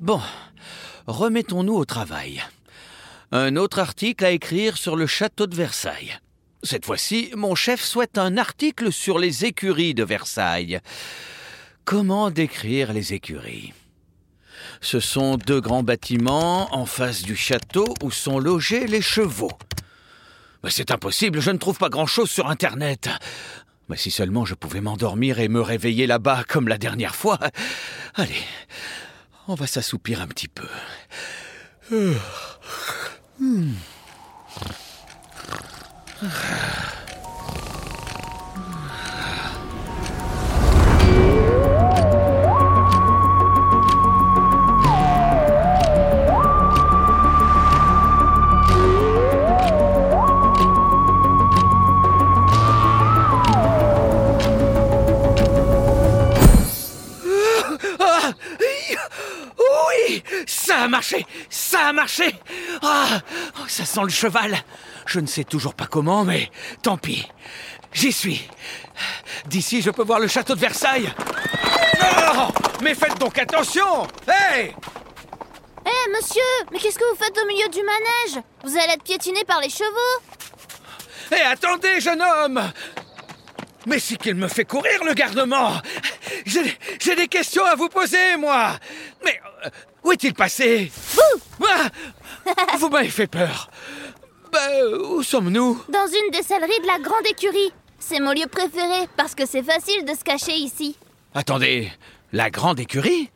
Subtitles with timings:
[0.00, 0.20] Bon,
[1.06, 2.42] remettons-nous au travail.
[3.32, 6.18] Un autre article à écrire sur le château de Versailles.
[6.62, 10.80] Cette fois-ci, mon chef souhaite un article sur les écuries de Versailles.
[11.84, 13.72] Comment décrire les écuries?
[14.80, 19.52] Ce sont deux grands bâtiments en face du château où sont logés les chevaux.
[20.68, 23.08] C'est impossible, je ne trouve pas grand-chose sur Internet.
[23.90, 27.40] Mais si seulement je pouvais m'endormir et me réveiller là-bas comme la dernière fois.
[28.14, 28.40] Allez,
[29.48, 30.68] on va s'assoupir un petit peu.
[31.90, 32.12] Hmm.
[60.90, 62.34] Marché Ça a marché.
[62.82, 63.20] Ah
[63.58, 64.58] oh, Ça sent le cheval.
[65.06, 66.50] Je ne sais toujours pas comment, mais
[66.82, 67.26] tant pis.
[67.92, 68.48] J'y suis.
[69.46, 71.10] D'ici, je peux voir le château de Versailles.
[72.82, 74.06] Mais faites donc attention.
[74.26, 74.74] Hey!
[75.86, 78.44] Hé, monsieur Mais qu'est-ce que vous faites au milieu du manège?
[78.64, 80.22] Vous allez être piétiné par les chevaux.
[81.32, 82.60] Hé, attendez, jeune homme.
[83.86, 85.72] Mais c'est qu'il me fait courir, le gardement
[86.46, 88.72] J'ai des questions à vous poser, moi.
[89.24, 89.70] Mais euh,
[90.04, 90.90] où est-il passé?
[91.14, 91.66] Vous.
[91.68, 91.88] Ah
[92.78, 93.70] Vous m'avez fait peur.
[94.52, 95.82] Ben, où sommes-nous?
[95.88, 97.72] Dans une des selleries de la grande écurie.
[97.98, 100.96] C'est mon lieu préféré parce que c'est facile de se cacher ici.
[101.34, 101.92] Attendez,
[102.32, 103.30] la grande écurie?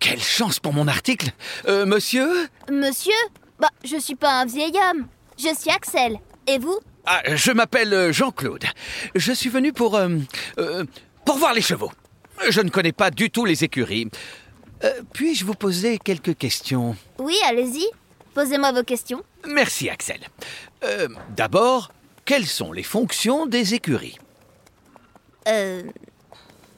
[0.00, 1.30] Quelle chance pour mon article.
[1.68, 2.48] Euh, monsieur?
[2.70, 3.12] Monsieur?
[3.58, 5.06] Bah, je suis pas un vieil homme.
[5.38, 6.18] Je suis Axel.
[6.46, 6.78] Et vous?
[7.06, 8.64] Ah, je m'appelle euh, Jean-Claude.
[9.14, 9.96] Je suis venu pour...
[9.96, 10.08] euh,
[10.58, 10.84] euh,
[11.24, 11.92] pour voir les chevaux.
[12.50, 14.08] Je ne connais pas du tout les écuries.
[14.84, 17.86] Euh, Puis-je vous poser quelques questions Oui, allez-y.
[18.34, 19.22] Posez-moi vos questions.
[19.46, 20.20] Merci, Axel.
[20.84, 21.92] Euh, D'abord,
[22.24, 24.18] quelles sont les fonctions des écuries
[25.48, 25.82] Euh...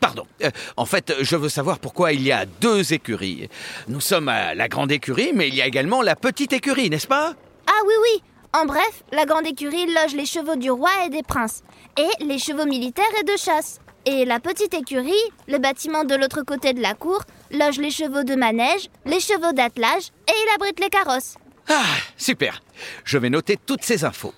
[0.00, 0.26] Pardon.
[0.44, 3.48] Euh, en fait, je veux savoir pourquoi il y a deux écuries.
[3.88, 7.08] Nous sommes à la grande écurie, mais il y a également la petite écurie, n'est-ce
[7.08, 7.34] pas?
[7.66, 11.24] Ah oui, oui En bref, la grande écurie loge les chevaux du roi et des
[11.24, 11.64] princes,
[11.96, 13.80] et les chevaux militaires et de chasse.
[14.10, 15.12] Et la petite écurie,
[15.48, 17.20] le bâtiment de l'autre côté de la cour,
[17.50, 21.34] loge les chevaux de manège, les chevaux d'attelage, et il abrite les carrosses.
[21.68, 21.82] Ah,
[22.16, 22.62] super.
[23.04, 24.32] Je vais noter toutes ces infos.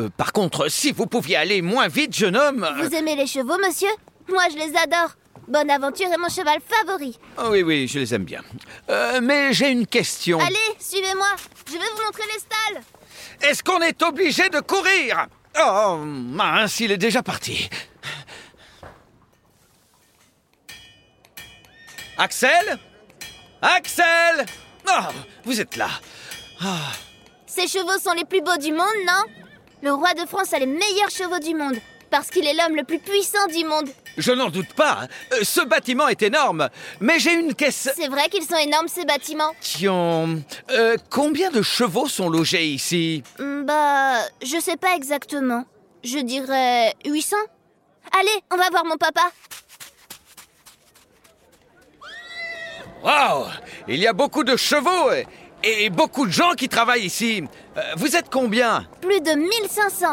[0.00, 2.64] Euh, par contre, si vous pouviez aller moins vite, jeune homme...
[2.64, 3.90] euh, Vous aimez les chevaux, monsieur?
[4.30, 5.10] Moi, je les adore.
[5.46, 7.18] Bonne aventure est mon cheval favori.
[7.36, 8.40] oh oui, oui, je les aime bien.
[8.88, 10.38] Euh, mais j'ai une question.
[10.40, 11.26] Allez, suivez-moi.
[11.66, 12.82] Je vais vous montrer les stalles.
[13.50, 15.26] Est-ce qu'on est obligé de courir?
[15.62, 17.68] Oh, mince, il est déjà parti.
[22.26, 22.78] Axel
[23.60, 24.46] Axel
[24.86, 25.12] Oh,
[25.44, 25.88] vous êtes là.
[27.46, 29.24] Ces chevaux sont les plus beaux du monde, non?
[29.82, 31.74] Le roi de France a les meilleurs chevaux du monde,
[32.12, 33.88] parce qu'il est l'homme le plus puissant du monde.
[34.16, 35.08] Je n'en doute pas.
[35.32, 36.68] Euh, Ce bâtiment est énorme.
[37.00, 37.90] Mais j'ai une question.
[37.96, 39.50] C'est vrai qu'ils sont énormes, ces bâtiments.
[40.70, 43.24] Euh, combien de chevaux sont logés ici?
[43.40, 45.64] Hmm, Bah, je sais pas exactement.
[46.04, 47.36] Je dirais 800
[48.16, 49.22] Allez, on va voir mon papa.
[53.02, 53.44] Waouh
[53.88, 57.42] Il y a beaucoup de chevaux et, et beaucoup de gens qui travaillent ici.
[57.76, 58.86] Euh, vous êtes combien?
[59.00, 60.06] Plus de 1500.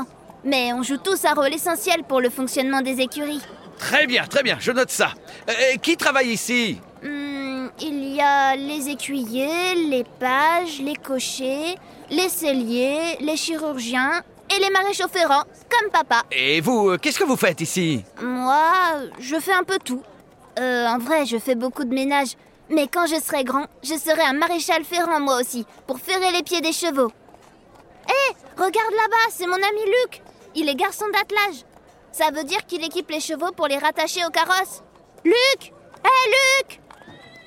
[0.44, 3.42] Mais on joue tous un rôle essentiel pour le fonctionnement des écuries.
[3.78, 5.12] Très bien, très bien, je note ça.
[5.50, 6.82] Euh, qui travaille ici?
[7.04, 11.76] Hmm, il y a les écuyers, les pages, les cochers,
[12.10, 16.24] les celliers, les chirurgiens et les maréchaux ferrants, comme papa.
[16.32, 18.04] Et vous, euh, qu'est-ce que vous faites ici?
[18.22, 18.64] Moi,
[19.20, 20.02] je fais un peu tout.
[20.60, 22.30] Euh, en vrai, je fais beaucoup de ménage.
[22.70, 26.44] Mais quand je serai grand, je serai un maréchal ferrant moi aussi, pour ferrer les
[26.44, 27.12] pieds des chevaux.
[28.08, 30.22] Hé, regarde là-bas, c'est mon ami Luc.
[30.56, 31.66] Il est garçon d'attelage.
[32.12, 34.84] Ça veut dire qu'il équipe les chevaux pour les rattacher au carrosse.
[35.24, 35.74] Luc
[36.04, 36.30] Hé,
[36.64, 36.80] Luc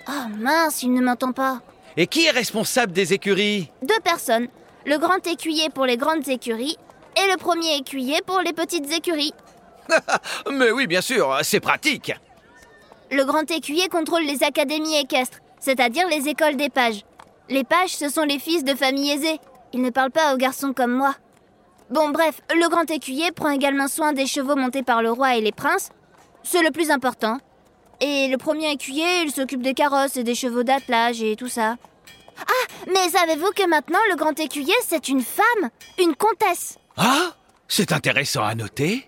[0.09, 1.61] Oh mince, il ne m'entend pas.
[1.97, 3.71] Et qui est responsable des écuries?
[3.83, 4.49] Deux personnes.
[4.87, 6.77] Le grand écuyer pour les grandes écuries
[7.17, 9.35] et le premier écuyer pour les petites écuries.
[10.51, 12.13] Mais oui, bien sûr, c'est pratique.
[13.13, 17.05] Le grand écuyer contrôle les académies équestres, c'est-à-dire les écoles des pages.
[17.51, 19.39] Les pages, ce sont les fils de familles aisées.
[19.75, 21.15] Ils ne parlent pas aux garçons comme moi.
[21.91, 25.43] Bon, bref, le grand écuyer prend également soin des chevaux montés par le roi et
[25.43, 25.91] les princes.
[26.43, 27.37] C'est le plus important.
[28.01, 31.77] Et le premier écuyer, il s'occupe des carrosses et des chevaux d'attelage et tout ça.
[32.41, 35.69] Ah, mais savez-vous que maintenant, le grand écuyer, c'est une femme
[35.99, 36.79] Une comtesse?
[36.97, 37.37] Ah
[37.69, 39.07] C'est intéressant à noter.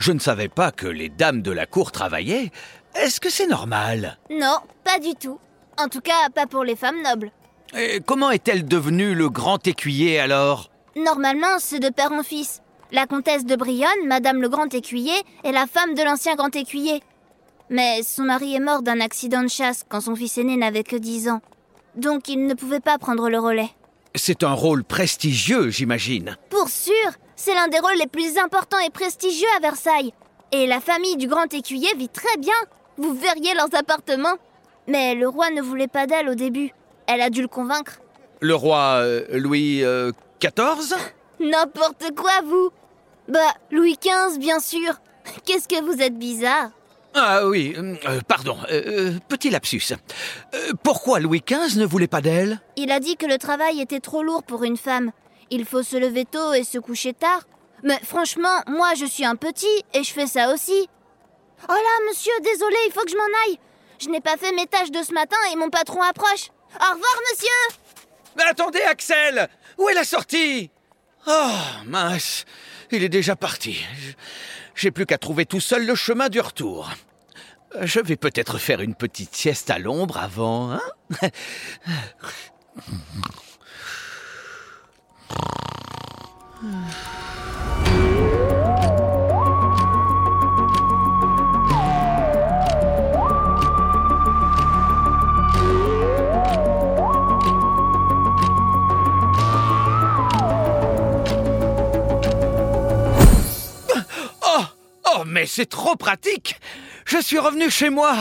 [0.00, 2.50] Je ne savais pas que les dames de la cour travaillaient.
[2.94, 4.18] Est-ce que c'est normal?
[4.30, 5.38] Non, pas du tout.
[5.78, 7.32] En tout cas, pas pour les femmes nobles.
[7.76, 10.70] Et comment est-elle devenue le grand écuyer alors?
[10.96, 12.62] Normalement, c'est de père en fils.
[12.92, 17.02] La comtesse de Brionne, Madame le Grand Écuyer, est la femme de l'ancien Grand Écuyer.
[17.68, 20.94] Mais son mari est mort d'un accident de chasse quand son fils aîné n'avait que
[20.94, 21.40] 10 ans.
[21.96, 23.70] Donc il ne pouvait pas prendre le relais.
[24.14, 26.36] C'est un rôle prestigieux, j'imagine.
[26.50, 26.92] Pour sûr,
[27.34, 30.12] c'est l'un des rôles les plus importants et prestigieux à Versailles.
[30.52, 32.54] Et la famille du Grand Écuyer vit très bien.
[32.98, 34.36] Vous verriez leurs appartements.
[34.86, 36.72] Mais le roi ne voulait pas d'elle au début.
[37.06, 38.00] Elle a dû le convaincre.
[38.40, 40.94] Le roi euh, Louis euh, XIV
[41.40, 42.70] N'importe quoi, vous
[43.28, 45.00] Bah, Louis XV, bien sûr.
[45.44, 46.70] Qu'est-ce que vous êtes bizarre?
[47.16, 49.92] Ah oui, euh, pardon, euh, petit lapsus.
[50.54, 52.60] Euh, pourquoi Louis XV ne voulait pas d'elle?
[52.76, 55.12] Il a dit que le travail était trop lourd pour une femme.
[55.50, 57.42] Il faut se lever tôt et se coucher tard.
[57.84, 60.88] Mais franchement, moi je suis un petit et je fais ça aussi.
[61.68, 63.58] Oh là, monsieur, désolé, il faut que je m'en aille.
[63.98, 66.50] Je n'ai pas fait mes tâches de ce matin et mon patron approche.
[66.74, 67.80] Au revoir, monsieur
[68.36, 70.70] Mais attendez, Axel Où est la sortie?
[71.26, 71.50] Oh,
[71.86, 72.44] mince,
[72.90, 73.82] il est déjà parti.
[74.74, 76.90] J'ai plus qu'à trouver tout seul le chemin du retour.
[77.80, 80.80] Je vais peut-être faire une petite sieste à l'ombre avant, hein?
[105.34, 106.60] Mais c'est trop pratique.
[107.04, 108.16] Je suis revenu chez moi.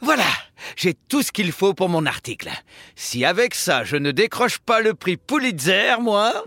[0.00, 0.26] Voilà,
[0.76, 2.50] j'ai tout ce qu'il faut pour mon article.
[2.96, 6.44] Si avec ça je ne décroche pas le prix Pulitzer, moi...